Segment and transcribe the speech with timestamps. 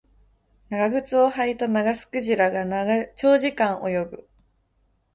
[0.71, 2.65] 長靴を履いたナガスクジラが
[3.15, 4.27] 長時間泳ぐ